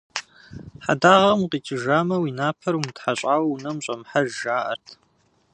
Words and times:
Хьэдагъэ 0.83 1.31
укъикӏыжамэ, 1.43 2.15
уи 2.19 2.31
напэр 2.37 2.75
умытхьэщӏауэ 2.77 3.45
унэм 3.53 3.75
ущӏэмыхьэж 3.77 4.29
жаӏэрт. 4.41 4.87